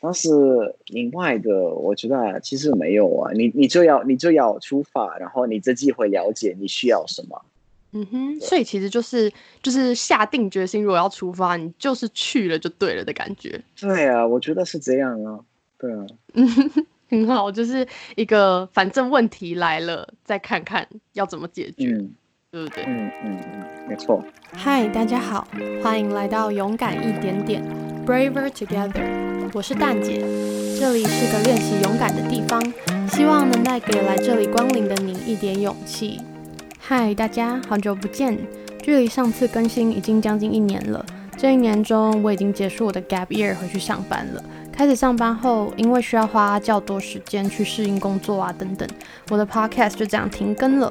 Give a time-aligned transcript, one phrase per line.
[0.00, 0.30] 但是
[0.86, 3.30] 另外的，我觉得其实没有啊。
[3.34, 7.42] 你你就要你就要出发，然后你自己会了解你需要什么。
[7.92, 9.30] 嗯哼，所以其实就是
[9.62, 13.60] 就是下定决心，如果要出发，你就是去了就对了的感觉。
[13.78, 15.40] 对啊，我觉得是这样啊。
[15.76, 16.48] 对啊，嗯，
[17.10, 21.98] 很好，就是一个反正问题来了，再看看要怎么解决，
[22.50, 22.84] 对不对？
[22.86, 24.24] 嗯嗯嗯，没错。
[24.52, 25.46] 嗨，大家好，
[25.82, 27.62] 欢迎来到勇敢一点点
[28.06, 29.29] ，Braver Together。
[29.52, 30.20] 我是蛋姐，
[30.78, 32.62] 这里是个练习勇敢的地方，
[33.08, 36.20] 希望能带给来这里光临的你一点勇气。
[36.78, 38.38] 嗨，大家好久不见，
[38.80, 41.04] 距离上次更新已经将近一年了。
[41.36, 44.44] 这一年中，我已经结束我的 gap year，回去上班了。
[44.80, 48.88] 开始上班后，因为需要花较多时间去适应工作啊等等，
[49.28, 50.90] 我的 podcast 就这样停更了。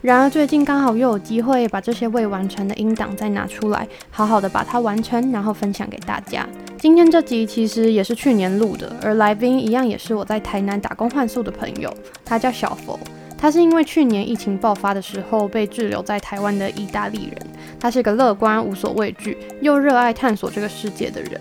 [0.00, 6.46] 然而最近刚好又有机会把这些未完成的音档再拿出来，好好的把它完成，然后分享给大家。
[6.78, 11.92] 今天这集其实也是去年录的，而来宾一样也是我在台南打工换宿的朋友，
[12.24, 12.96] 他叫小佛。
[13.36, 17.46] 他是因为去年疫情爆发的时候被滞留在台湾的意大利人，
[17.80, 21.40] 他是个乐观、无所畏惧又热爱探索这个世界的人。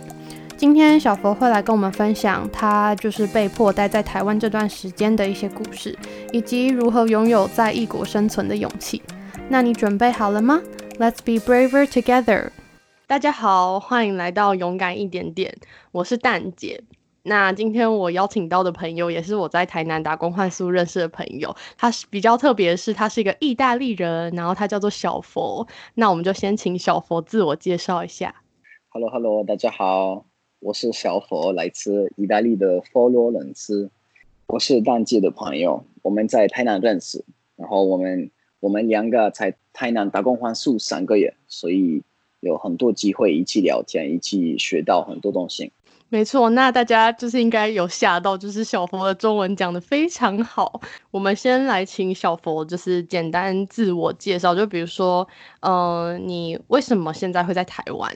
[0.64, 5.94] 今天小佛会来跟我们分享他就是被迫待在台湾这段时间的一些故事，
[6.32, 9.04] 以及如何拥有在异国生存的勇气。
[9.50, 10.62] 那你准备好了吗
[10.98, 12.52] ？Let's be braver together。
[13.08, 15.54] 大家好，欢迎来到勇敢一点点，
[15.92, 16.82] 我是蛋姐。
[17.24, 25.68] 那今天我邀请到的朋友也是我在台南打工换宿认识的朋友，他是比较特别的是，他是一个意大利人，然后他叫做小佛。
[25.96, 28.34] 那我们就先请小佛自我介绍一下。
[28.92, 30.24] Hello，Hello，大家好。
[30.64, 33.92] 我是小佛，来自意大利的佛罗伦斯。
[34.48, 37.26] 我是淡季的朋友，我们在台南认识，
[37.58, 42.02] 然后我们我们两个在台南打工换宿三个月，所以
[42.40, 45.74] 有很多机会一起聊天，一起学到很多东西。
[46.08, 50.80] 没错，那大家就是应该有吓到，就是小佛的中文讲的非常好。
[51.12, 55.28] 我们先来请小佛，就是简单自我介绍，就比如说，
[55.60, 58.16] 嗯，你为什么现在会在台湾？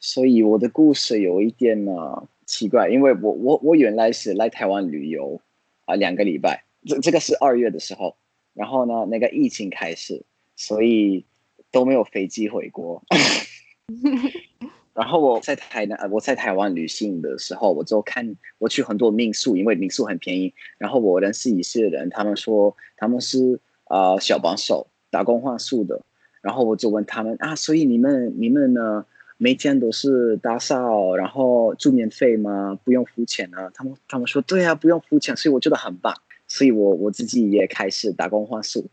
[0.00, 5.40] 所以我的故事有一点呢奇怪，因为我我我原来是来台湾旅游
[5.84, 8.16] 啊两个礼拜，这这个是二月的时候，
[8.54, 10.22] 然后呢那个疫情开始，
[10.56, 11.26] 所以
[11.70, 13.04] 都没有飞机回国。
[14.94, 20.52] 然后我在台南，我在台湾旅行的时候，我就看我去很多民宿，因为民宿很便宜。
[20.78, 26.02] 然后我认识一些人，他们说他们是啊小帮手打工换宿的，
[26.40, 29.04] 然后我就问他们啊，所以你们你们呢？
[29.42, 32.78] 每天都是打扫，然后住免费吗？
[32.84, 33.70] 不用付钱啊？
[33.72, 36.14] 他们他们说对啊，不用付钱，所以我觉得很棒。
[36.46, 38.86] 所以我我自己也开始打工换宿，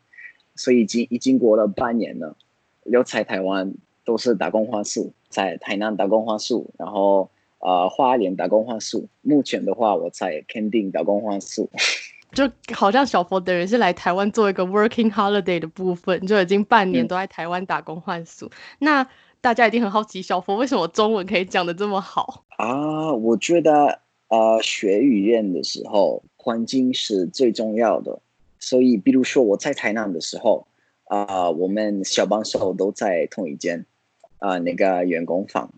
[0.56, 2.38] 所以已经已经过了半年了。
[2.86, 3.74] 留在台湾
[4.06, 7.30] 都是打工换宿，在台南打工换宿，然后
[7.60, 9.10] 呃花莲打工换宿。
[9.22, 11.70] 目前的话，我在肯定打工换宿。
[12.34, 18.52] 就好像小佛的人是来台湾做一个 working holiday 的部分，就已经半年都在台湾打工换宿。
[18.80, 19.08] 那
[19.40, 23.14] 大家一定很好奇，小佛为什么中文可以讲的这么好啊？
[23.14, 28.20] 我觉得，呃，学语言的时候，环境是最重要的。
[28.60, 30.68] 所以，比如说我在台南的时候，
[31.06, 33.86] 啊，我们小帮手都在同一间
[34.40, 35.72] 啊那个员工房，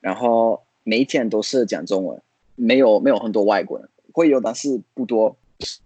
[0.00, 2.20] 然后每天都是讲中文，
[2.56, 5.36] 没有没有很多外国人，会有但是不多。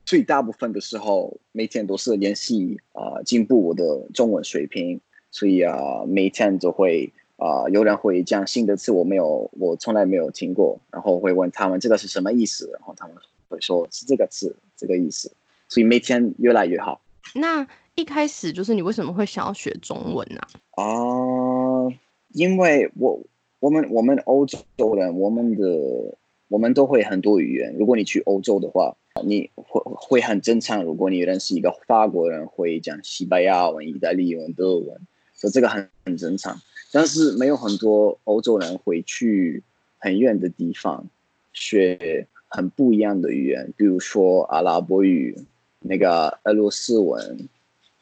[0.06, 5.00] 最大部分的时候，每天都是练习啊，进步我的中文水平。
[5.32, 13.14] 所以啊，每天都会啊，有人会讲新的词，我没有，我从来没有听过，然后会问他们这个是什么意思，然后他们
[13.48, 15.30] 会说是这个词，这个意思。
[15.68, 17.00] 所以每天越来越好。
[17.34, 20.40] 那一开始就是你为什么会想要学中文呢？
[20.70, 21.92] 啊，
[22.32, 23.20] 因为我
[23.60, 24.58] 我们我们欧洲
[24.94, 26.16] 人，我们的
[26.48, 27.74] 我们都会很多语言。
[27.78, 30.84] 如果你去欧洲的话，你会会很正常。
[30.84, 34.98] 如果你认识一个法国人，会讲西班牙文、意大利文、德文。
[35.38, 36.58] 所以这个很很正常，
[36.96, 39.62] 但是没有很多欧洲人会去
[39.98, 41.06] 很远的地方
[41.52, 45.36] 学很不一样的语言，比如说阿拉伯语、
[45.80, 47.50] 那个俄罗斯文，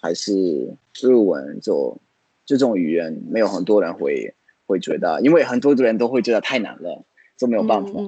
[0.01, 1.99] 还是日文，就
[2.47, 4.33] 这种语言没有很多人会
[4.65, 7.03] 会觉得，因为很多的人都会觉得太难了，
[7.37, 8.01] 就没有办法。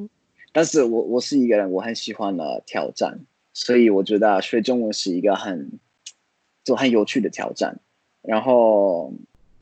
[0.52, 3.19] 但是我我是一个人，我很喜欢的挑战，
[3.52, 5.81] 所以我觉得学中文是一个很
[6.62, 7.81] 就很有趣的挑战。
[8.22, 9.12] 然后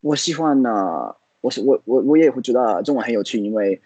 [0.05, 3.81] 我喜欢呢，我是我我我也会觉得中文很有趣，因为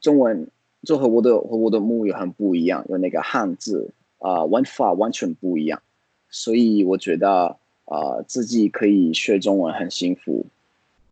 [0.00, 0.48] 中文
[0.82, 5.80] 就和我的和我的母语很不一样，有那个汉字啊文法完全不一样，
[6.28, 10.44] 所以我觉得啊自己可以学中文很幸福。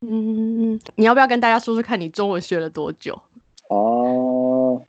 [0.01, 3.17] 嗯，你要不要跟大家说说看你中文学了多久？
[3.69, 4.83] 哦，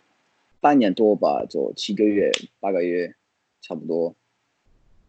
[0.60, 3.14] 半年多吧，就七个月、八个月，
[3.62, 4.16] 差不多。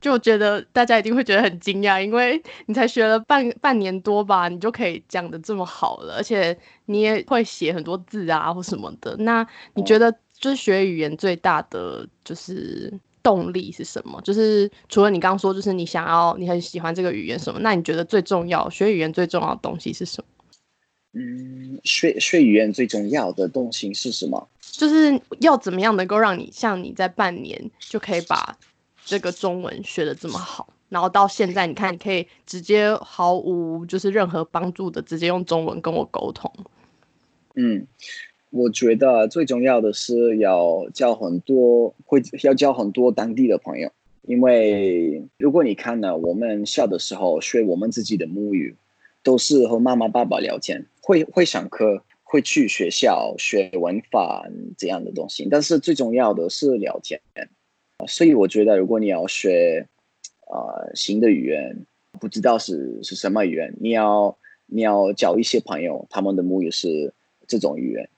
[0.01, 6.57] 就觉得大家一定会觉得很惊讶，因为你才学了半半年多吧，你就可以讲的这么好了，而且
[6.87, 9.15] 你也会写很多字啊或什么的。
[9.19, 12.93] 那你觉得就是学语言最大的就是
[13.23, 14.19] 动力是什么？
[14.23, 17.61] 就是除了你刚刚说，就是你想要你很喜欢这个语言什么？
[17.61, 20.27] 那你觉得最重要学语言最重要的东西是什么？
[21.13, 24.49] 嗯，学学语言最重要的东西是什么？
[24.63, 28.57] 就是要怎么样能够让你像你在半年就可以把
[29.05, 36.53] 这个中文学的这么好，然后到现在你看你可以直接毫无就是任何帮助的直接用中文跟我沟通。
[37.57, 37.87] 嗯，
[38.51, 43.91] 我觉得最重要的是要交很多会要交很多当地的朋友，
[44.23, 48.77] 因为如果你看呢，我们小的时候学我们自己的母语，
[49.23, 54.47] 都是和妈妈爸爸聊天，会会上课，会去学校学文法
[54.79, 57.21] 这样的东西，但是最重要的是聊天。
[58.07, 59.87] 所以我觉得，如果你要学
[60.47, 61.87] 呃新的语言，
[62.21, 64.37] 不知道是是什么语言，你要
[64.67, 67.13] 你要交一些朋友，他们的母语是
[67.47, 68.09] 这种语言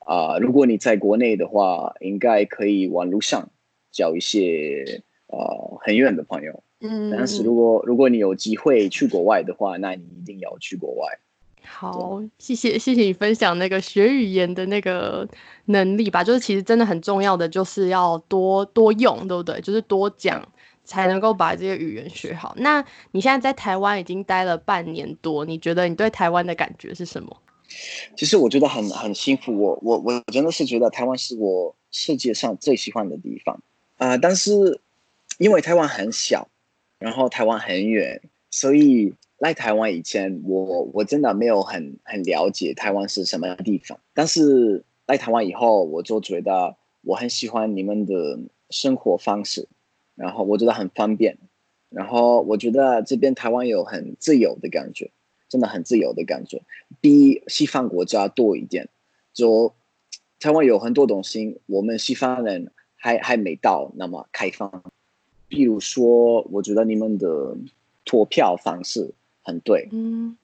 [0.00, 0.38] 啊。
[0.38, 3.50] 如果你在国内的话，应该可以网络上
[3.90, 6.62] 交一些呃很远的朋友。
[6.80, 7.10] 嗯。
[7.10, 11.18] 但是如果如果你有机会去国外的话，那你一定要去国外。
[11.64, 15.26] 好，谢谢谢谢你分享那个学语言的那个
[15.66, 16.22] 能力吧。
[16.22, 19.60] 就是其实真的很重要的，就是要多多用，对不对？
[19.60, 20.46] 就是多讲，
[20.84, 22.54] 才能够把这些语言学好。
[22.58, 27.36] 那你现在在台湾已经待了半年多，你觉得你对台湾的感觉是什么？
[28.16, 29.56] 其实我觉得很很幸福。
[29.56, 33.60] 我我我真的是觉得台湾是我世界上最喜欢的地方
[33.98, 34.16] 啊！
[34.18, 34.80] 但是
[35.38, 36.48] 因为台湾很小，
[36.98, 38.20] 然后台湾很远，
[38.50, 39.14] 所以。
[39.42, 43.98] 来台湾以前，我我真的没有很很了解台湾是什么地方。
[44.14, 48.38] 但是来台湾以后，我就觉得我很喜欢你们的
[48.70, 49.66] 生活方式，
[50.14, 51.36] 然后我觉得很方便，
[51.88, 55.10] 然后我觉得这边台湾有很自由的感觉，
[55.48, 56.62] 真的很自由的感觉，
[57.00, 58.88] 比西方国家多一点。
[59.34, 59.74] 就
[60.38, 64.84] 台湾有很多东西，我们西方人还还没到那么开放。
[65.48, 67.56] 比如说，我觉得你们的
[68.04, 69.12] 投票方式。
[69.42, 70.36] 很对，嗯，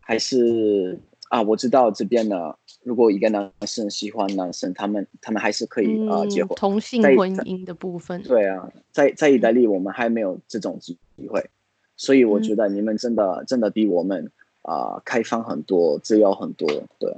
[0.00, 0.98] 还是
[1.28, 8.22] 啊，我知道这边呢，如果一个男生喜欢男生，他们他们还是可以啊结婚，同性婚姻的部分。
[8.22, 10.98] 对啊，在在意大利我们还没有这种机
[11.28, 11.50] 会，
[11.96, 14.30] 所以我觉得你们真的真的比我们
[14.62, 16.66] 啊开放很多，自由很多，
[16.98, 17.14] 对。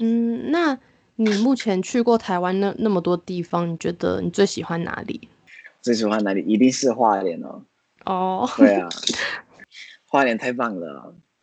[0.00, 0.78] 嗯，那
[1.16, 5.28] 你目前去过台湾那那么多地方，你觉得你最喜欢哪里？
[5.80, 6.40] 最喜欢哪里？
[6.40, 7.62] 一定是花莲哦。
[8.06, 8.88] 哦，对啊。
[10.14, 11.12] 花莲太棒了，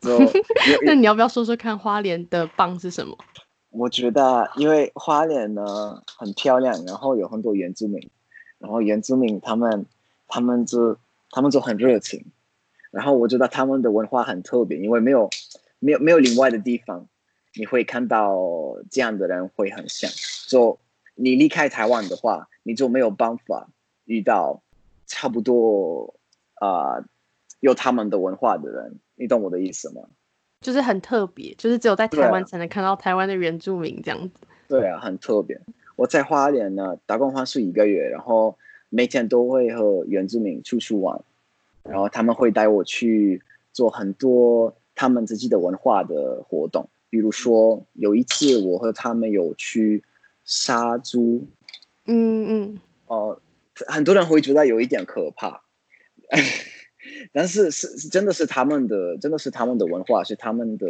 [0.86, 3.14] 那你要不要说说看花莲的棒是什么？
[3.68, 8.08] 我觉得，因为花莲呢很漂亮，然后有很多原住民，
[8.58, 9.84] 然后原住民他们
[10.26, 10.96] 他们就
[11.32, 12.24] 他们就很热情，
[12.90, 15.28] 然后我觉得他们的文化很特别，因为没有
[15.78, 17.06] 没有没有另外的地方
[17.52, 18.34] 你会看到
[18.90, 20.10] 这样的人会很像。
[20.48, 20.78] 就
[21.14, 23.68] 你离开台湾的话，你就没有办法
[24.06, 24.62] 遇到
[25.06, 26.14] 差不多
[26.54, 27.04] 啊。
[27.62, 30.02] 有他们的文化的人，你懂我的意思吗？
[30.60, 34.34] 就是很特别，就是只有在台湾才能看到台湾的原住民这样子。
[34.66, 35.60] 对啊，很特别。
[35.94, 41.22] 我在花莲呢，打工换宿一个月，然后每天都会和原住民出去玩，
[41.84, 43.40] 然后他们会带我去
[43.72, 46.88] 做很多他们自己的文化的活动。
[47.10, 50.02] 比如说有一次，我和他们有去
[50.44, 51.46] 杀猪。
[52.06, 52.78] 嗯嗯。
[53.06, 53.40] 哦，
[53.86, 55.62] 很多人会觉得有一点可怕。
[57.32, 60.86] 但是是是真的是他们的，真的是他们的文化，是他们的，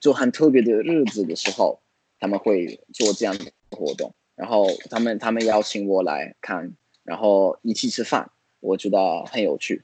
[0.00, 1.80] 就很特别的日子的时候，
[2.18, 4.12] 他们会做这样的活动。
[4.34, 6.72] 然后他们他们邀请我来看，
[7.04, 9.82] 然后一起吃饭，我觉得很有趣。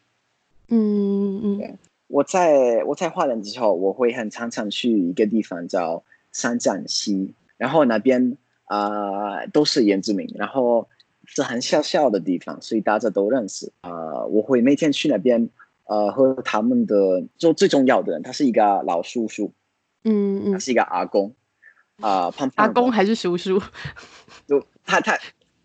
[0.68, 1.78] 嗯嗯。
[2.08, 10.88] 我在我在花莲之后，我会很常常去一个地方叫三站溪，然后那边啊都是原住民，然后
[11.25, 14.25] 是很小小的地方，所以大家都认识啊。
[14.25, 15.49] 我会每天去那边。
[15.88, 19.52] 呃，和他们的就最重要的人，他是一个老叔叔，
[20.04, 21.35] 嗯嗯，他是一个阿公，
[22.00, 23.59] 啊，胖阿公还是叔叔？
[24.47, 25.18] 就他他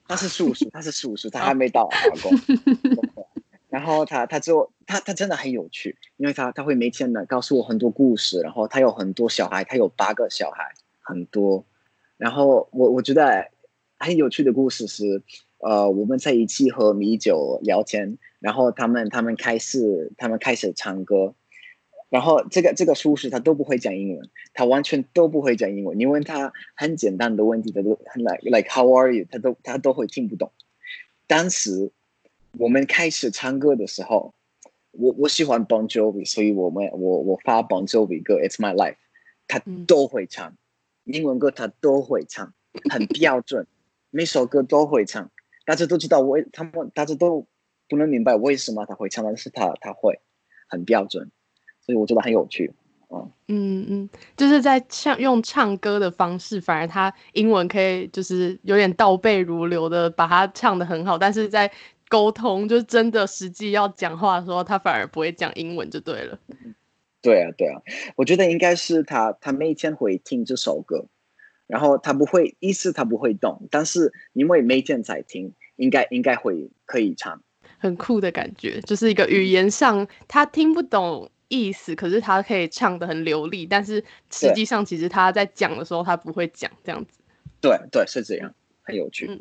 [0.08, 2.32] 他是叔叔，他是叔叔，他还没到阿公。
[3.68, 11.66] 然后他他就他他真的很有趣，因为他他会每天呢告诉我很多故事，然后他有很多小孩，他有八个小孩，很多。
[12.18, 13.50] 然后我我觉得
[13.98, 15.22] 很有趣的故事是，
[15.64, 18.18] 呃，我们在一起喝米酒聊天。
[18.40, 21.34] 然后他们他们开始他们开始唱歌，
[22.10, 25.98] 然后这个这个叔叔他都不会讲英文，他完全都不会讲英文。
[25.98, 30.52] 你问他很简单的问题，他都 like like how are you，他都他都会听不懂。
[31.26, 31.90] 当时
[32.58, 34.34] 我们开始唱歌的时候，
[34.92, 38.98] 我我喜欢 Bon Jovi，所以我们我我发 Bon Jovi 歌 It's My Life，
[39.48, 40.54] 他都会唱，
[41.06, 42.54] 英文歌他都会唱，
[42.92, 43.66] 很标准，
[44.10, 45.32] 每首歌都会唱。
[45.66, 47.48] 大家都知道我他们大家都
[47.88, 50.20] 不能明白为什么他会唱，但是他他会
[50.68, 51.32] 很标准。
[51.86, 52.74] 所以我觉得很有趣，
[53.10, 61.70] 嗯嗯嗯，就是在唱用唱歌的方式，反而他英文可以就是有点倒背如流的把它唱的很好，但是在
[62.08, 66.40] 沟通就是真的实际要讲话的时候，他反而不会讲英文就对了。
[67.22, 67.82] 对啊对啊，
[68.16, 71.06] 我觉得应该是他他每天会听这首歌，
[71.74, 77.42] 然后他不会意思他不会懂，但是因为每天在听，应该应该会可以唱，
[77.80, 81.28] 很酷的感觉，就是一个语言上他听不懂。
[81.50, 87.20] 意思，可是他可以唱的很流利，但是实际上其实他在讲的时候他不会讲这样子。
[87.62, 88.52] 对对，是这样，
[88.82, 89.28] 很有趣。
[89.30, 89.40] 嗯，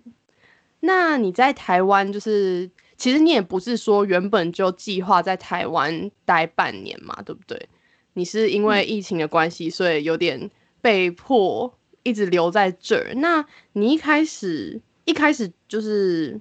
[0.81, 7.67] 那你在台湾，就是其实你也不是说原本就计划在台湾待半年嘛，对不对？
[8.12, 10.51] 你是因为疫情的关系，所以有点
[10.83, 11.73] 被迫
[12.03, 13.13] 一直留在这儿。
[13.17, 16.41] 那你一开始一开始就是。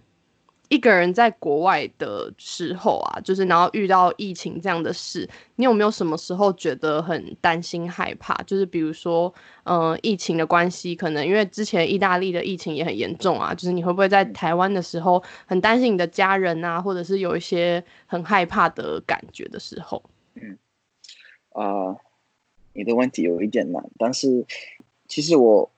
[0.71, 8.33] 一个人在国外的时候啊，就是然后遇到疫情这样的事，你有没有什么时候觉得很担心害怕？
[8.43, 9.33] 就是比如说，
[9.65, 20.01] 嗯，疫情的关系，可能因为之前意大利的疫情也很严重啊，就是你会不会在台湾的时候很担心你的家人啊，或者是有一些很害怕的感觉的时候？
[20.35, 20.57] 嗯，
[21.49, 21.97] 啊，
[22.71, 24.45] 你的问题有一点难，但是
[25.11, 25.69] 其实我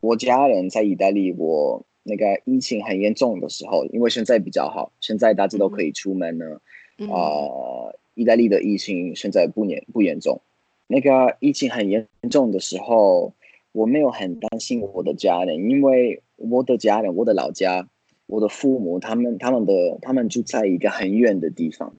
[0.00, 1.82] 我家人在意大利，我。
[2.06, 6.60] 那个疫情很严重的时候，因为现在比较好，现在大家都可以出门了。
[7.08, 10.42] 啊，意大利的疫情现在不严不严重。
[10.86, 13.32] 那个疫情很严重的时候，
[13.72, 17.88] 我没有很担心我的家人，因为我的家人，我的老家，
[18.26, 19.72] 我的父母，他们他们的
[20.02, 21.94] 他们住在一个很远的地方，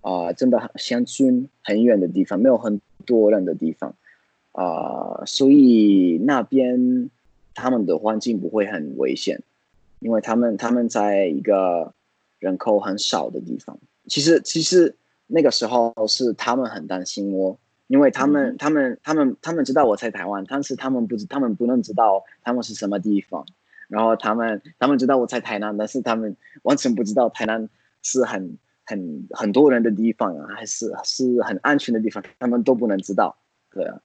[0.00, 3.96] 啊，真的乡村很远的地方，没有很多人的地方，
[4.52, 7.10] 啊，所以那边。
[7.52, 9.42] 他们的环境不会很危险，
[9.98, 11.92] 因为他们他们在一个
[12.38, 13.76] 人口很少的地方。
[14.06, 14.94] 其实其实
[15.26, 23.44] 那个时候是他们很担心我，因为他们他们他们他们知道我在台湾，但是他们不知他们不能知道他们是什么地方。
[23.88, 27.68] 然后他们他们知道我在台南，但是他们完全不知道台南
[28.00, 33.36] 是很很很多人的地方啊，还是是很安全的地方，他们都不能知道。
[33.70, 34.00] 对啊。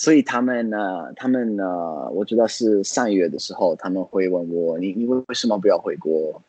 [0.00, 6.40] 所以他们呢，他们呢，我知道是上月的时候，他们会问我，你你为什么不要回国？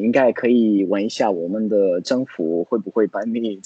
[0.00, 3.60] 应该可以问一下我们的政府会不会把你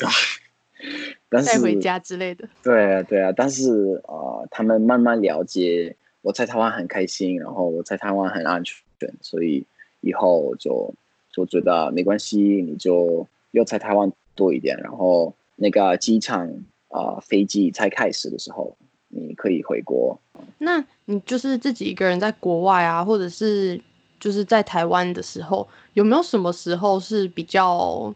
[1.31, 2.47] 带回家之类的。
[2.63, 8.77] 对啊，对啊，但是啊，他们慢慢了解我在台湾很开心，然后我在台湾很安全，
[9.23, 9.65] 所以
[10.03, 10.93] 以后就
[11.33, 16.53] 就觉得没关系，你就又在台湾多一点，然后那个机场
[16.89, 18.77] 啊，飞机才开始的时候。
[19.09, 20.19] 你可以回国，
[20.59, 23.81] 那你就是自己一个人在国外啊，或者是
[24.19, 28.13] 就是在台湾的时候，有没有什么时候是比较，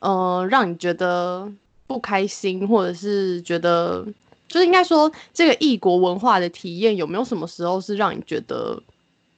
[0.00, 1.50] 呃，让你觉得
[1.86, 4.04] 不开心，或者是觉得，
[4.48, 8.82] 就是应该说这个异国文化的体验，有没有什么时候是让你觉得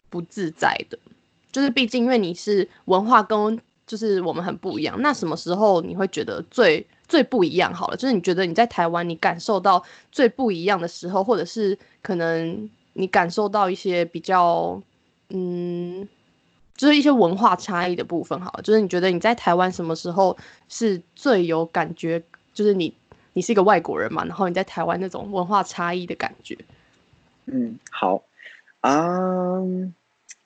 [0.09, 0.99] 不自在的？
[1.53, 6.85] 就是毕竟因为你是文化跟就是我们很不一样，那什么时候你会觉得最？
[7.15, 14.83] 最不一样好了，就是你觉得你在台湾，你感受到最不一样的时候，或者是可能你感受到一些比较，
[15.29, 16.09] 嗯，
[16.77, 18.63] 就是一些文化差异的部分好了。
[18.63, 20.37] 就是你觉得你在台湾什么时候
[20.69, 22.21] 是最有感觉？
[22.53, 22.93] 就是你
[23.33, 26.59] 你是一个外国人嘛，然后你在台湾那种文化差异的感觉。
[27.47, 28.25] 嗯，好
[28.81, 29.61] 啊，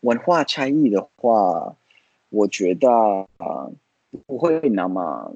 [0.00, 1.74] 文化差异的话，
[2.28, 2.90] 我觉得
[3.38, 3.70] 啊
[4.26, 5.32] 不会那么。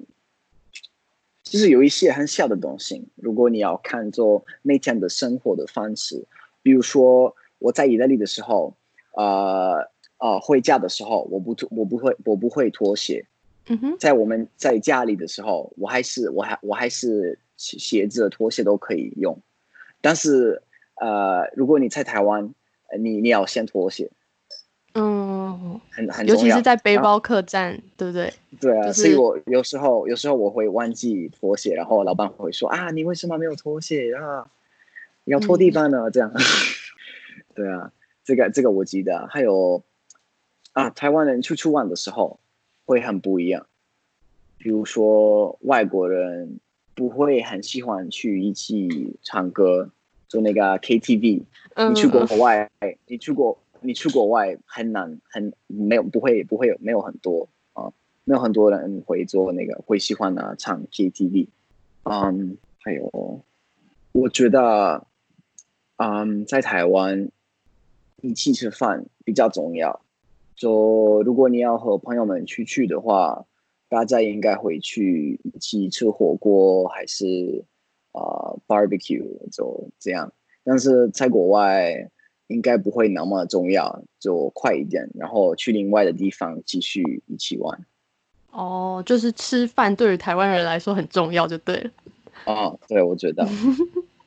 [1.53, 6.25] 就是有一些很小的东西，如果你要看作每天的生活的方式，
[6.63, 8.75] 比如说我在意大利的时候，
[9.15, 13.27] 呃呃，回家的时候我不我不会我不会脱鞋。
[13.67, 19.39] 嗯哼，在我们在家里的时候，我还是我还我还是鞋子拖鞋都可以用，
[20.01, 20.63] 但是
[20.95, 22.55] 呃，如果你在台湾，
[22.99, 24.11] 你你要先脱鞋。
[24.95, 25.32] 嗯，
[25.91, 28.33] 很很尤其是在背包客栈，对不对？
[28.61, 34.51] 对啊，所以我有时候有时候我会忘记脱鞋，然后老板会说啊，你为什么没有脱鞋啊？
[35.25, 36.11] 要拖地板呢？
[36.11, 36.33] 这样，
[37.55, 37.93] 对啊，
[38.25, 39.27] 这个这个我记得。
[39.29, 39.83] 还有
[40.73, 42.41] 啊，台湾人出去玩的时候
[42.85, 43.67] 会很不一样，
[44.59, 46.59] 比如说外国人
[46.95, 49.91] 不会很喜欢去一起唱歌，
[50.29, 51.43] 做那个 KTV。
[51.75, 52.71] 嗯你去过国外，
[53.07, 57.93] 你去过你去国外很难，很没有不会不会有没有很多啊，
[58.25, 61.49] 没有很多人会做那个会喜欢啊唱 KTV。
[62.05, 63.43] 嗯，还有
[64.12, 65.07] 我觉得，
[65.97, 67.31] 嗯，在台湾
[68.21, 70.01] 一起吃饭比较重要。
[70.57, 73.47] 就如果你要和朋友们出去的话，
[73.89, 77.65] 大家应该会去一起吃火锅，还是
[78.12, 80.33] 啊、barbecue 就这样。
[80.65, 82.11] 但是在国外
[82.53, 87.85] 应该不会那么重要，就快一点，然后去另外的地方继续一起玩。
[88.51, 91.91] 哦，就是吃饭对于台湾人来说很重要，就对了。
[92.45, 93.49] 哦，对，我觉得，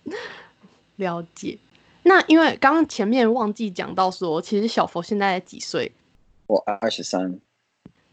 [0.97, 1.57] 了解。
[2.03, 5.91] 那因为刚刚前面忘记讲到说，其实小佛现在几岁？
[6.47, 7.39] 我二十三，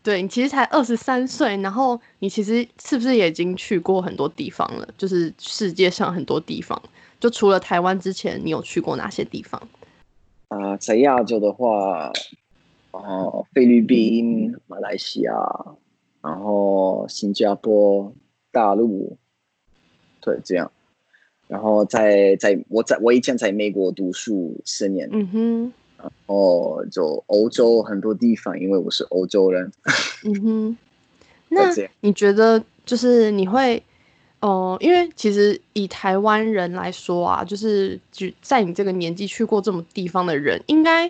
[0.03, 4.89] 对你其实才二十三岁，然后你其实是不是也已经去过很多地方了？
[4.97, 6.83] 就是世界上很多地方，
[7.21, 9.63] 就除了台湾之前，你有去过哪些地方？
[10.53, 12.13] 啊、在亚洲的话，
[12.91, 15.33] 哦、菲律宾、马来西亚，
[16.21, 18.13] 然后新加坡、
[18.51, 19.17] 大陆，
[20.21, 20.71] 对，这样。
[21.49, 29.73] 然后在在我在我以前在美国读书四年，嗯哼，然后，就欧洲很多地方，因为我是欧洲人。
[30.25, 30.77] 嗯哼。
[31.49, 33.83] 那你觉得就是你会，
[34.43, 41.09] 呃，因为其实以台湾人来说啊，就是只在你这个年纪去过这么地方的人，应该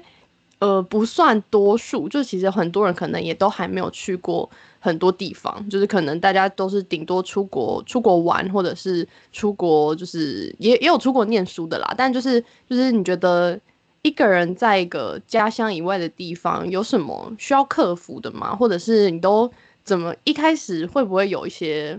[0.59, 2.07] 呃不算多数。
[2.11, 11.95] 就其实很多人可能也都还没有去过很多地方，就是可能大家都是顶多出国出国玩，或者是出国就是也也有出国念书的啦。
[11.97, 13.59] 但就是就是你觉得
[14.03, 18.55] 一个人在一个家乡以外的地方有什么需要克服的吗？
[18.55, 19.51] 或者是你都
[19.83, 21.99] 怎么一开始会不会有一些，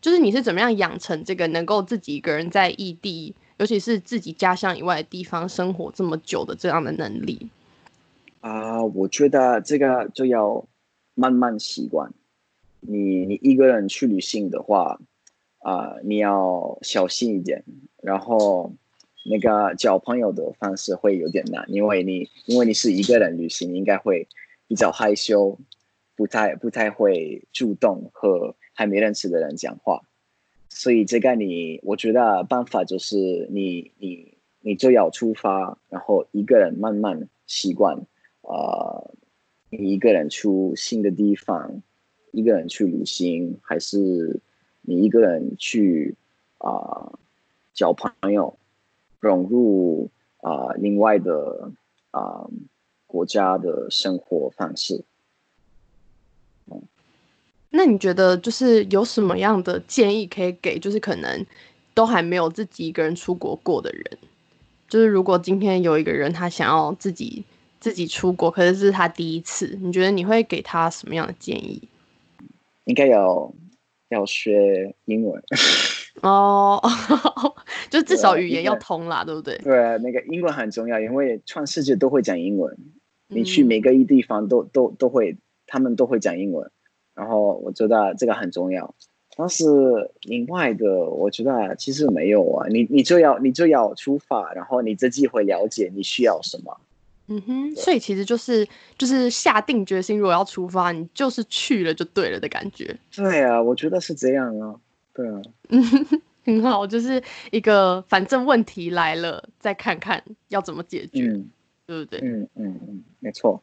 [0.00, 7.48] 就是你是怎么样养成这个能够自己一个人在异地，尤其是自己家乡以外的地方生活这么久的这样的能力？
[8.40, 10.64] 啊，我觉得这个就要
[11.14, 12.12] 慢慢习惯。
[12.80, 15.00] 你你一个人去旅行的话，
[15.58, 17.64] 啊、你要小心一点，
[18.00, 18.72] 然后
[19.28, 24.28] 那个交朋友的方式会有点难，因为你因为你是一个人旅行，你应该会
[24.68, 25.58] 比较害羞，
[26.14, 30.02] 不太不太会主动和还没认识的人讲话。
[30.68, 38.06] 所以这个你，我觉得办法就是你你你就要出发，然后一个人慢慢习惯。
[38.42, 39.12] 呃，
[39.68, 41.82] 你一个人去新的地方，
[42.30, 44.38] 一个人去旅行，还是
[44.82, 46.14] 你一个人去
[46.58, 47.18] 啊、
[47.74, 48.56] 交朋友，
[49.18, 50.08] 融入
[50.40, 51.72] 啊、另外的
[52.12, 52.48] 啊、
[53.08, 55.02] 国家的生活方式？
[57.70, 61.46] 那你觉得就是有什么样的建议可以给，就是可能
[61.94, 64.18] 都还没有自己一个人出国过的人？
[64.88, 67.44] 就是如果今天有一个人他想要自己
[67.78, 71.82] 自己出国，可是这是他第一次，你觉得你会给他什么样的建议？
[72.84, 73.52] 应该要
[74.08, 75.42] 要学英文。
[76.22, 76.82] 哦，
[77.90, 79.56] 就至少语言要通啦，对不对？
[79.58, 82.76] 对，那个英文很重要，因为全世界都会讲英文。
[83.28, 86.70] 你去嗯每个地方都都都会，他们都会讲英文，
[87.18, 88.94] 然后我觉得这个很重要。
[89.36, 89.64] 但是
[90.22, 96.76] 另外的，我觉得其实没有啊，你你就要你就要出发，然后你自己会了解你需要什么。
[97.28, 102.96] 嗯哼，所以其实就是就是下定决心，如果要出发，你就是去了就对了的感觉。
[103.14, 104.74] 对啊，我觉得是这样啊。
[105.12, 105.82] 对啊，嗯
[106.44, 111.50] 很好，就是一个反正问题来了，再看看要怎么解决，嗯
[111.86, 112.18] 对不对？
[112.22, 113.62] 嗯嗯嗯，没错。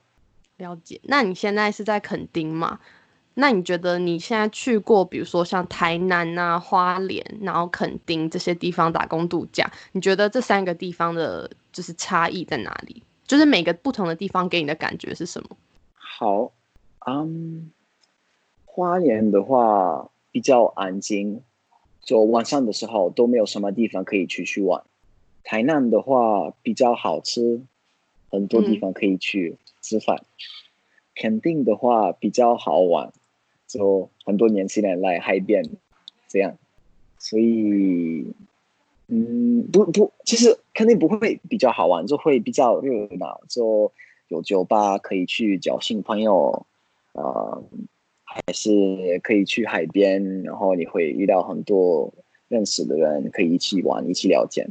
[0.57, 1.01] 了解。
[1.03, 2.79] 那你现在是在垦丁嘛？
[3.35, 13.03] 那你觉得你现在去过，比如说像台南啊、花莲，然后垦丁这些地方打工度假，你觉得这三个地方的就是差异在哪里？
[13.27, 15.49] 就是每个不同的地方给你的感觉是什么？
[15.95, 16.51] 好，
[17.07, 17.71] 嗯，
[18.65, 21.41] 花莲的话比较安静，
[22.01, 24.83] 就晚上的时候都没有什么地方可以出去玩。
[25.43, 27.61] 台南的话比较好吃，
[28.31, 30.23] 很多地方可以去吃饭。
[31.15, 33.11] 垦丁的话比较好玩，
[33.75, 35.61] 就很多年轻人来海边，
[36.29, 36.57] 这样，
[37.19, 38.25] 所以，
[39.07, 43.91] 嗯，不不，其实肯定不会比较好玩，就会比较热闹，就
[44.29, 46.65] 有酒吧可以去交新朋友，
[47.11, 47.61] 呃，
[48.23, 52.13] 还是可以去海边，然后你会遇到很多
[52.47, 54.69] 认识的人，可以一起玩，一起聊天，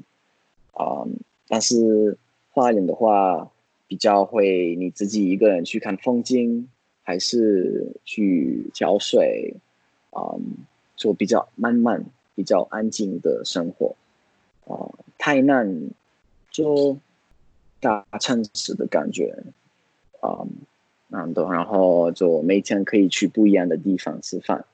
[0.72, 1.04] 啊、
[1.46, 2.16] 但是
[2.52, 3.50] 花莲的话，
[3.86, 6.70] 比较会你自己一个人去看风景，
[7.04, 9.54] 还是去浇水，
[10.10, 10.42] 嗯，
[10.96, 13.94] 就比较慢慢比较安静的生活。
[14.66, 15.90] 啊，太难
[16.50, 16.96] 就
[17.78, 19.36] 大城市的感觉，
[20.20, 20.46] 啊，
[21.08, 24.64] 然后然后就每天可以去不一样的地方吃饭。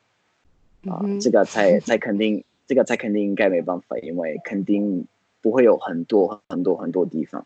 [0.87, 5.07] 啊，这个才才肯定，这个才肯定应该没办法，因为肯定
[5.43, 7.45] 不会有很多很多很多地方，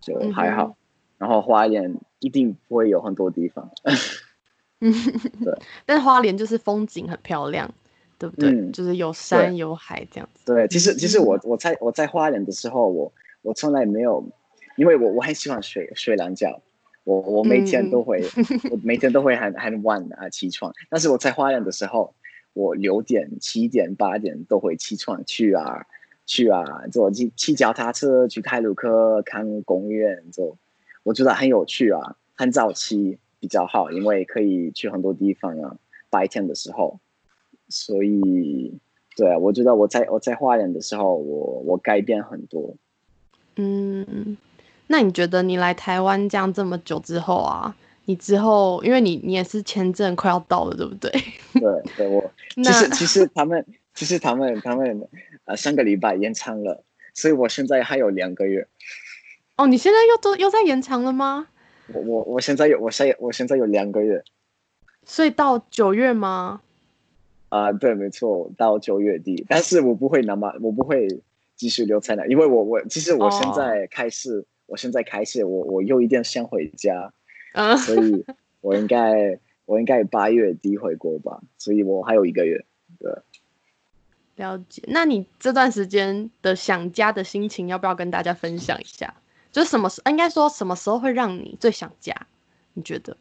[0.00, 0.76] 就还好。
[1.22, 3.70] 然后花莲一定不会有很多地方，
[4.80, 4.92] 嗯，
[5.44, 5.56] 对。
[5.86, 7.72] 但是花莲就是风景很漂亮，
[8.18, 8.70] 对不对？
[8.72, 10.44] 就是有山有海这样子。
[10.52, 14.28] 对，其实其实我我在我在花莲的时候，我我从来没有，
[14.76, 16.60] 因为我我很喜欢睡睡懒觉，
[17.04, 18.24] 我我每天都会，
[18.72, 20.72] 我每天都会很很晚啊起床。
[20.90, 22.16] 但是我在花莲的时候，
[22.52, 25.86] 我六点、七点、八点都会起床去啊
[26.26, 30.58] 去啊，坐骑骑脚踏车去泰鲁克看公园，就。
[31.02, 35.76] 我觉得很有趣啊，很早期比较好，因为可以去很多地方啊。
[36.10, 37.00] 白天的时候，
[37.70, 38.78] 所以
[39.16, 42.76] 对啊，我觉得我在我在花莲的时候，我我改变很多。
[43.56, 44.36] 嗯，
[44.88, 51.10] 那你觉得你来台湾这样这么久之后啊，你之后因为你你也是签证快要到了，对不对？
[51.58, 55.08] 对对，我其实其实他们其实他们他们
[55.46, 56.84] 呃上个礼拜延长了，
[57.14, 58.68] 所以我现在还有两个月。
[59.56, 61.48] 哦，你现在又都又在延长了吗？
[61.92, 64.22] 我我我现在有我现在我现在有两个月，
[65.04, 66.62] 所以到九月吗？
[67.50, 69.44] 啊，对，没错，到九月底。
[69.48, 71.06] 但是我不会那么，我不会
[71.54, 77.12] 继续留在那，因为我我其实我现在开始，我现在开始，我我又一点想回家，
[77.52, 78.24] 啊，所以
[78.62, 82.64] 我应该我应该八月底回国吧，所以我还有一个月，
[82.98, 83.12] 对。
[84.36, 89.14] 了解，那你这段时间的想家的心情，要不要跟大家分享一下？
[89.52, 92.26] 就是什么时，应该说什么时候会让你最想家？
[92.72, 93.14] 你觉得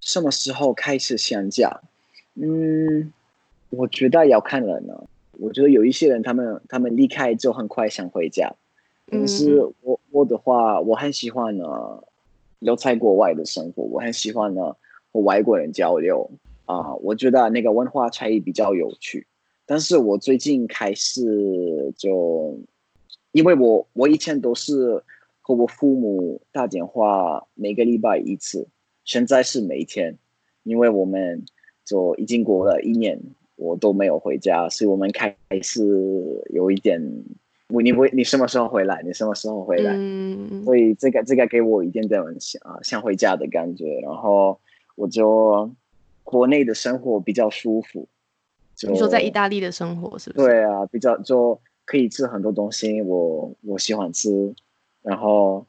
[0.00, 1.80] 什么时候开始想家？
[2.34, 3.12] 嗯，
[3.70, 4.94] 我觉得要看人呢。
[5.32, 8.54] 我觉得有一些人，他们他们离开就很快想回家。
[9.10, 12.04] 但是我我的话，我很喜欢呢
[12.60, 14.76] 留在国外的生活，我很喜欢呢
[15.12, 16.30] 和外国人交流
[16.66, 16.94] 啊。
[16.94, 19.26] 我觉得那个文化差异比较有趣。
[19.66, 22.56] 但是我最近开始就，
[23.32, 25.02] 因为我我以前都是。
[25.48, 28.68] 和我父母打电话，每个礼拜一次。
[29.06, 30.18] 现在是每天，
[30.62, 31.42] 因为我们
[31.86, 33.18] 就已经过了一年，
[33.56, 35.82] 我都没有回家，所以我们开始
[36.50, 37.00] 有一点，
[37.68, 39.02] 你你你什么时候回来？
[39.02, 39.94] 你什么时候回来？
[39.96, 43.98] 嗯，所以这个这个给我一点点想啊想回家的感觉。
[44.02, 44.60] 然后
[44.96, 45.70] 我就
[46.24, 48.06] 国内的生活比较舒服。
[48.86, 50.46] 你说在意大利的生活是不是？
[50.46, 54.54] 对啊，比较就可以吃很多东西，我我喜欢吃。
[55.08, 55.64] 然后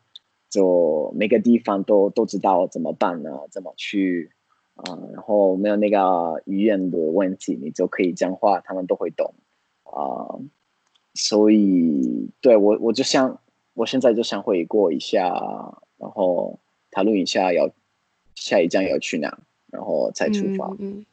[0.49, 3.47] 就每个地方都都知道怎么办呢？
[3.49, 4.32] 怎么去
[4.75, 4.84] 啊？
[5.13, 9.34] 然后没有那个语言的问题，你就可以讲话，他们都会懂
[9.84, 10.36] 啊。
[11.13, 13.39] 所以对我我就想，
[13.75, 15.30] 我现在就想回过一下，
[15.97, 16.60] 然后
[16.91, 17.69] 讨论一下要
[18.36, 19.39] 下一站要去哪，
[19.71, 20.69] 然后再出发。
[20.80, 21.06] 嗯，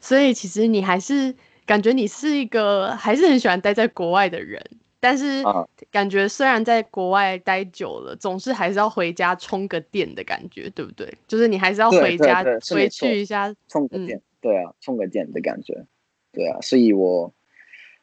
[0.00, 1.34] 所以其实你还是
[1.66, 4.64] 感觉你是一个还是很喜欢待在国外的人。
[5.02, 5.42] 但是
[5.90, 11.10] 感觉虽然在国外待久了，总是还是要回家充个电的感觉，对不对？
[11.26, 15.86] 就是你还是要回家回去一下充个电，对啊，充个电的感觉，
[16.32, 16.60] 对啊。
[16.60, 17.32] 所以我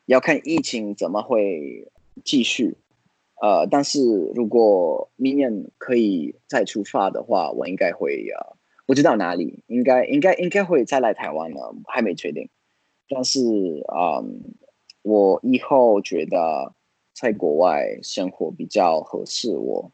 [0.07, 1.87] 要看疫情怎么会
[2.25, 2.75] 继续，
[3.43, 4.01] 呃，但是
[4.33, 8.57] 如果明年可以再出发的话，我应该会啊，
[8.87, 12.49] 不知道哪里，应该应该应该会再来台湾了，还没确定。
[13.07, 14.55] 但是嗯，
[15.03, 16.73] 我以后觉得。
[17.19, 19.91] 在国外生活比较合适我，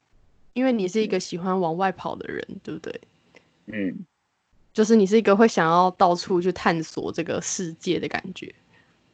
[0.52, 3.00] 因为你是一个喜欢往外跑的人，对不对？
[3.68, 4.06] 嗯，
[4.74, 8.54] 就是你是一个会想要到处去探索这个世界的感觉。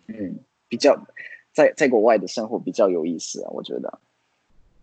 [0.07, 0.99] 嗯，比较
[1.53, 3.99] 在在国外的生活比较有意思啊，我觉得。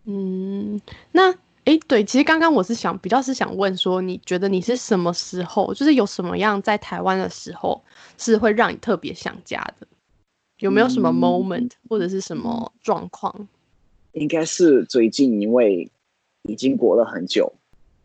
[0.05, 1.33] 嗯，那
[1.65, 7.83] 哎，对，其实刚刚我是想比较是想问说，你觉得你是什么时候，就是有什么样在台湾的时候，
[8.17, 9.87] 是会让你特别想家的？
[10.61, 13.49] 有没有什么 moment 或者是什么状况？
[14.12, 15.90] 应该是最近，因为
[16.42, 17.53] 已经过了很久，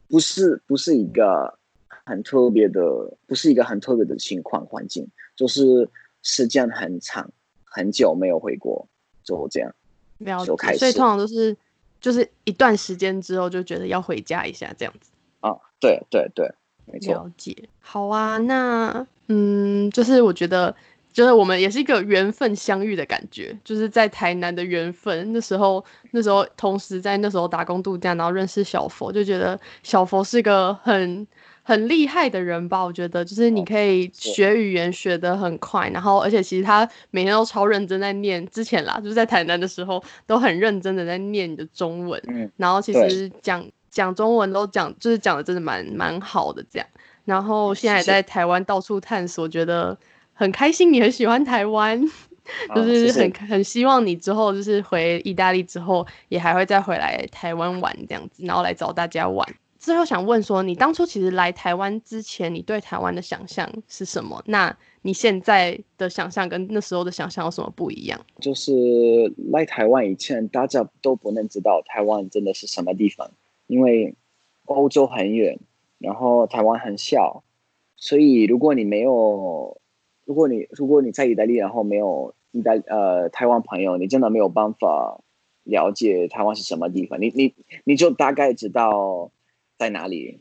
[0.09, 2.81] 不是不是一个很特别的，
[3.25, 5.87] 不是一个很特别的情况环境，就是
[6.23, 7.31] 时间很长，
[7.63, 8.85] 很久没有回国，
[9.23, 9.73] 就这样，
[10.45, 10.79] 就开始。
[10.79, 11.55] 所以通常都是
[12.01, 15.09] 就是一段时间之后就觉得要回家一下这样子。
[15.39, 16.53] 啊，对对对，
[16.85, 17.13] 没错。
[17.13, 17.55] 了解。
[17.79, 20.75] 好啊，那嗯，就是我觉得。
[21.11, 25.33] 就是我们也是一个缘分相遇的感觉，就是在台南的缘分。
[25.33, 31.27] 那时候，那时候同时在那时候打工度假，然后认识小佛，就觉得小佛是个很
[31.63, 32.83] 很很厉害的人吧？
[32.83, 38.45] 我觉得就是你可以学语言学得很快，然后而且其实他每天都超认真在念。
[38.49, 46.87] 之前啦，就是在台南的时候都很认真的在念你的中文，嗯然后其实讲讲中文都讲就是讲的真的蛮蛮好的这样。
[47.23, 49.97] 然后现在在台湾到处探索，觉得
[50.41, 50.91] 很开心。
[50.91, 52.01] 你很喜欢台湾。
[52.75, 59.47] 就是很很希望你之后就是回意大利之后也还会再回来台湾玩这样子，然后来找大家玩。
[59.77, 64.41] 最后想问说，你当初其实来台湾之前，你对台湾的想象是什么？
[64.47, 68.19] 那你现在的想象跟那时候的想象有什么不一样？
[68.41, 68.73] 就是
[69.51, 73.31] 来台湾以前，大家都不能知道台湾真的是什么地方，
[73.67, 74.15] 因为
[74.65, 75.59] 欧洲很远，
[75.99, 77.43] 然后台湾很小，
[77.95, 79.50] 所以如果你没有。
[80.31, 85.19] 如果你如果你在意大利，然后没有意大呃台湾朋友，你真的没有办法
[85.65, 87.19] 了解台湾是什么地方。
[87.19, 89.29] 你你你就大概知道
[89.77, 90.39] 在哪里，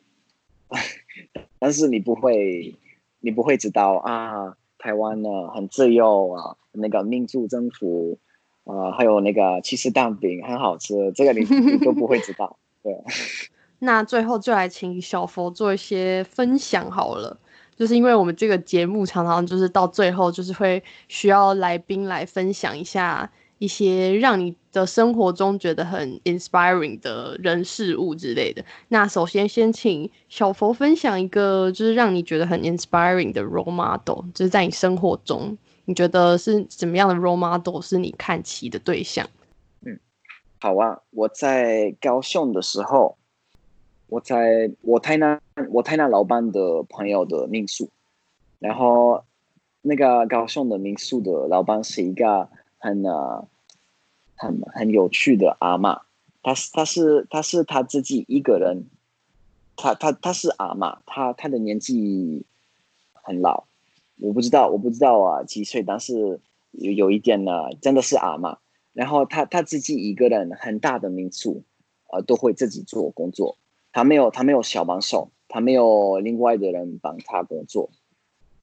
[1.59, 2.77] 但是你不会
[3.19, 8.21] 你不会知道啊，台湾呢很自由啊，那个民主政府
[8.63, 12.57] 啊，还有那个起司蛋饼很好吃，这个你你都不会知道。
[12.85, 12.97] 对，
[13.81, 17.41] 那最后就来请小佛做一些分享好了。
[17.81, 28.63] 就是因为我们这个节目常常就是到最后就是会需要来宾来分享一下一些让你的生活中觉得很 inspiring 的人事物之类的。
[28.89, 39.27] 那首先先请小佛分享一个就是让你觉得很 inspiring 的 role model，就是在你生活中你觉得是怎么样的 role model 是你看齐的对象？
[39.87, 39.99] 嗯，
[40.61, 43.17] 好啊，我在高雄的时候。
[44.11, 47.91] 我在我台南，我台南老板的朋友的民宿，
[48.59, 49.23] 然后
[49.83, 53.47] 那个高雄的民宿的老板是一个很呃
[54.35, 56.03] 很很有趣的阿妈，
[56.43, 58.87] 他是他是他是他自己一个人，
[59.77, 62.45] 他他他是阿妈，他他的年纪
[63.13, 63.63] 很老，
[64.19, 66.41] 我不知道我不知道啊几岁，但是
[66.73, 68.59] 有有一点呢，真的是阿妈，
[68.93, 71.63] 然后他他自己一个人很大的民宿，
[72.13, 73.57] 呃都会自己做工作。
[73.93, 77.91] 他没有，他没有小帮手，他没有另外的人帮他工作。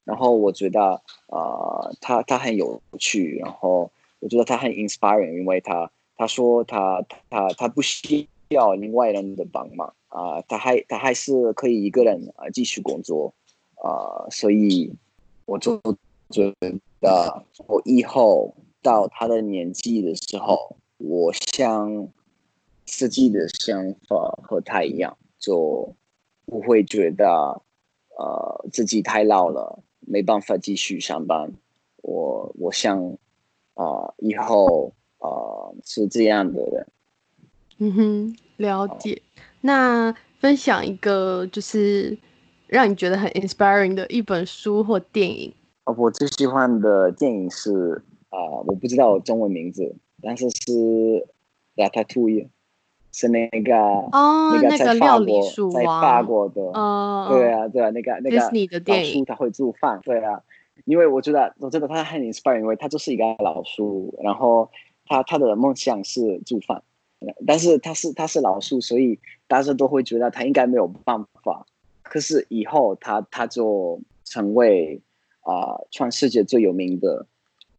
[0.04, 13.34] 然后我觉得，呃，他他很有趣，然后我觉得他很 inspiring，因为他他说他他他不需要另外人的帮忙啊，他还他还是可以一个人啊继续工作
[13.82, 14.94] 啊，所以
[15.44, 15.78] 我就
[16.30, 16.50] 觉
[17.00, 22.08] 得我以后到他的年纪的时候，我想。
[22.88, 25.94] 自己的想法和他一样，就
[26.46, 27.60] 不会觉得
[28.18, 31.52] 呃自己太老了，没办法继续上班。
[32.02, 32.98] 我我想
[33.74, 35.28] 啊，以后啊
[35.84, 36.86] 是这样的人。
[37.76, 39.20] 嗯哼，了解。
[39.60, 42.16] 那分享一个就是
[42.66, 45.52] 让你觉得很 inspiring 的一本书或电影。
[45.84, 50.72] 哦，我最喜欢的电影是啊，我不知道中文名字，但是是
[51.76, 52.40] 《拉塔图伊》。
[53.10, 56.54] 是那个哦，那个料理书在法国的，
[57.28, 60.42] 对啊，对啊，那个那个老叔他会做饭，对啊，
[60.84, 64.70] 因为我觉得我觉得他很 inspiring，因为他就是一个老叔，然后
[65.06, 66.82] 他他的梦想是做饭，
[67.46, 71.66] 但是他是他是老叔，所以大家都会觉得他应该没有办法，
[72.02, 75.00] 可是以后他他就成为
[75.40, 77.26] 啊全世界最有名的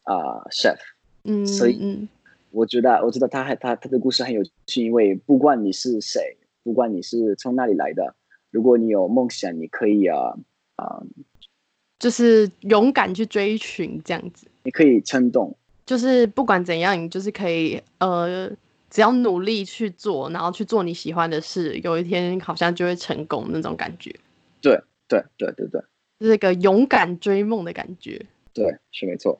[0.04, 0.78] 啊 chef，
[1.24, 2.08] 嗯，所以。
[2.52, 8.16] 我觉得，我觉得他还他他的故事很有趣，因为不管你是谁，不管你是从哪里来的，
[8.52, 10.36] 如果你有梦想，你可以啊
[10.76, 11.02] 啊，
[12.00, 14.48] 就是勇敢去追寻这样子。
[14.64, 18.50] 你可以撑动，就是不管怎样，你就是可以呃，
[18.90, 24.14] 只要努力去做，然后去做你喜欢的事，有一天好像就会成功那种感觉。
[24.62, 25.82] 对对对对对，
[26.20, 28.26] 是一个勇敢追梦的感觉。
[28.54, 29.40] 对，是没错。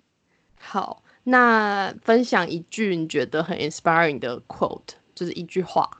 [0.58, 1.02] 好。
[1.28, 5.90] 那分享一句你觉得很 inspiring 的 quote，就是一句话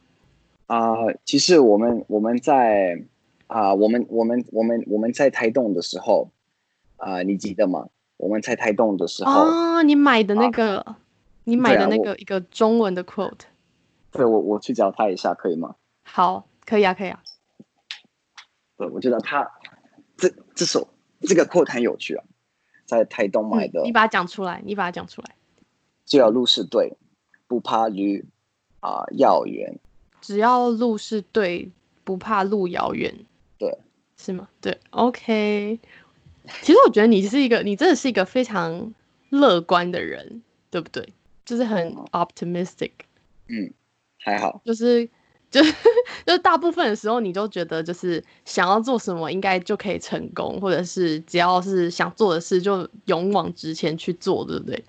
[0.68, 0.94] 啊。
[1.24, 3.04] 其实我们我们在
[3.48, 6.30] 啊，我们我们我们我们在台东的时候
[6.96, 7.88] 啊，你记得吗？
[8.18, 10.94] 我们在台东的时候啊，你买的那个，
[11.42, 13.40] 你买的那个一个中文的 quote。
[14.12, 15.74] 对，我我去找他一下，可以吗？
[16.04, 17.20] 好，可以啊，可以啊。
[18.76, 19.50] 对，我觉得他
[20.16, 20.86] 这这首
[21.22, 22.24] 这个 quote 很有趣啊。
[22.86, 25.34] 在台东买的，你把它讲出来，你把它讲出来。
[26.04, 26.96] 只要路是对，
[27.46, 28.24] 不怕驴
[28.80, 29.78] 啊遥远。
[30.20, 31.70] 只要路是对，
[32.04, 33.14] 不怕路遥远。
[33.58, 33.76] 对，
[34.16, 34.48] 是吗？
[34.60, 35.78] 对，OK。
[36.62, 38.94] 其实我觉得你是一个，你真的是一个非常
[39.30, 41.12] 乐观的人，对不对？
[41.44, 42.92] 就是很 optimistic。
[43.48, 43.72] 嗯，
[44.18, 44.62] 还好。
[44.64, 45.08] 就是。
[45.56, 45.72] 就是
[46.26, 54.84] 就是大部分的时候，你都觉得就是想要做什么，应该就可以成功，或者是只要是想做的事，就勇往直前去做，对不对？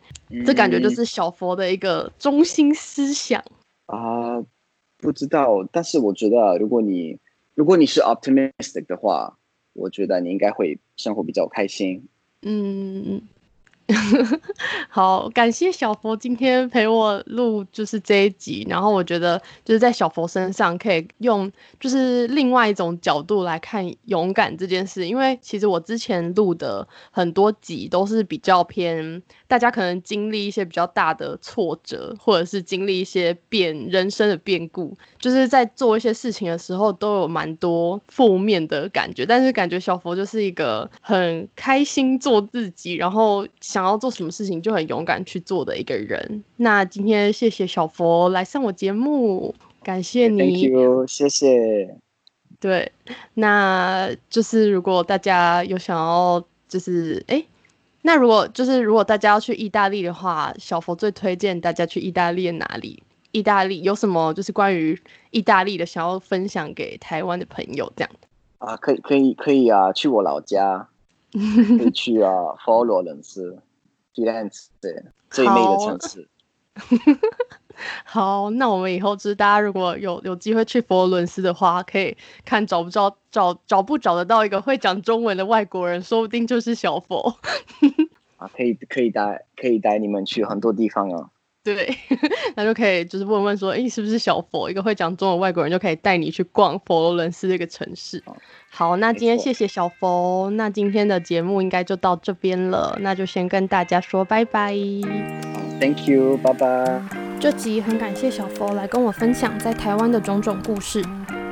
[0.45, 3.41] 这感觉就是小佛的一个中心思想
[3.85, 4.43] 啊。
[4.97, 7.17] 不知道，但是我觉得，如果你
[7.55, 9.37] 如果你是 optimistic 的话，
[9.73, 12.03] 我觉得你应该会生活比较开心。
[12.41, 13.21] 嗯。
[14.89, 43.47] 好，感谢小佛今天陪我录就是这一集，然后我觉得就是在小佛身上可以用就是另外一种角度来看勇敢这件事，因为其实我之前录的很多集都是比较偏大家可能经历一些比较大的挫折，或者是经历一些变人生的变故，就是在做一些事情的时候都有蛮多负面的感觉，但是感觉小佛就是一个很开心做自己，然后。
[43.77, 46.43] 想要做什么事情就很勇敢去做的一个人。
[46.55, 50.39] 那今天谢谢小佛来上我节目，感谢你。
[50.39, 51.95] Thank you，谢谢。
[52.59, 52.91] 对，
[53.35, 57.45] 那就是如果大家有想要，就是哎，
[58.01, 63.03] 那如果就是如果大家要去意大利的话，小佛最推荐大家去意大利哪里？
[63.31, 68.09] 意大利有什么就是关于意大利的想要分享给台湾的朋友这样
[68.57, 70.89] 啊，可以可以可以啊，去我老家，
[71.77, 72.31] 可以去啊，
[72.65, 73.59] 佛罗伦斯。
[74.81, 76.27] 对，最美的城市。
[78.03, 87.37] 好，那我们以后就是大家如果有有机会去佛罗伦斯的话，可以看找不找找找不找得到一个会讲中文的外国人，说不定就是小佛。
[88.37, 91.29] 啊，可以可以带可以带你们去很多地方啊。
[91.63, 91.95] 对，
[92.55, 94.71] 那就可以就是问问说，哎，是不是小佛？
[94.71, 98.23] 一个会讲中文外国人就可以带你去逛佛罗伦斯这个城市。
[98.77, 104.71] 好，那今天谢谢小佛，那今天的节目应该就到这边了，那就先跟大家说拜拜。
[105.79, 107.01] Thank you，拜拜。
[107.39, 111.03] 这集很感谢小佛来跟我分享在台湾的种种故事。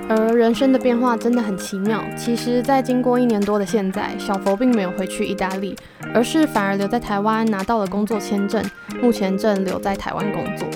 [0.08, 2.00] 而人生的变化真的很奇妙。
[2.16, 5.76] 其实，在经过一年多的现在，小佛并没有回去意大利，
[6.14, 8.64] 而是反而留在台湾拿到了工作签证，
[9.02, 10.68] 目前正留在台湾工作。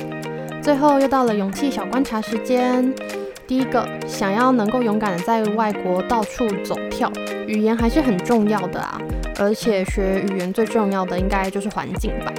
[0.63, 2.91] 最后又到了勇气小观察时间。
[3.49, 7.11] 第一个，想要能够勇敢的在外国到处走跳，
[7.47, 9.01] 语言还是很重要的啊。
[9.39, 12.31] 而且学语言最重要的应该就是环境吧。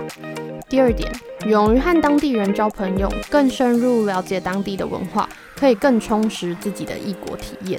[0.68, 1.11] 第二点，
[1.49, 5.29] 勇于和当地人交朋友，更深入了解当地的文化。
[5.57, 7.79] 可以更充实自己的异国体验。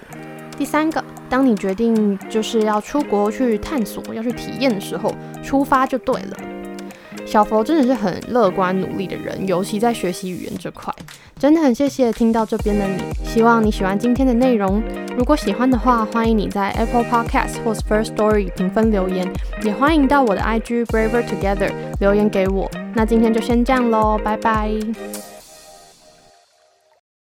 [0.56, 6.38] 第三个，当你决定就是要出国去探索、要去体验的时候，出发就对了。
[7.32, 10.94] 小佛真的是很乐观努力的人，尤其在学习语言这块，
[11.40, 13.02] 真的很谢谢听到这边的你。
[13.24, 14.84] 希望你喜欢今天的内容，
[15.18, 19.26] 如果喜欢的话，欢迎你在 Apple Podcast 或 First Story 评分留言，
[19.64, 22.70] 也欢迎到我的 IG Braver Together 留言给我。
[22.94, 25.31] 那今天就先这样喽，拜拜。